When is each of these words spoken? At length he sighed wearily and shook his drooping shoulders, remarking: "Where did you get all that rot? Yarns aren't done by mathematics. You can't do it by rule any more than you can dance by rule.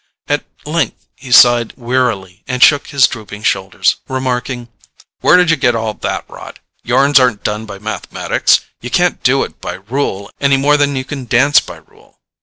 At 0.27 0.43
length 0.65 1.05
he 1.15 1.31
sighed 1.31 1.75
wearily 1.77 2.43
and 2.47 2.63
shook 2.63 2.87
his 2.87 3.05
drooping 3.07 3.43
shoulders, 3.43 3.97
remarking: 4.07 4.67
"Where 5.19 5.37
did 5.37 5.51
you 5.51 5.55
get 5.55 5.75
all 5.75 5.93
that 5.93 6.25
rot? 6.27 6.57
Yarns 6.81 7.19
aren't 7.19 7.43
done 7.43 7.67
by 7.67 7.77
mathematics. 7.77 8.61
You 8.79 8.89
can't 8.89 9.21
do 9.21 9.43
it 9.43 9.61
by 9.61 9.73
rule 9.73 10.31
any 10.41 10.57
more 10.57 10.75
than 10.75 10.95
you 10.95 11.05
can 11.05 11.25
dance 11.25 11.59
by 11.59 11.77
rule. 11.85 12.19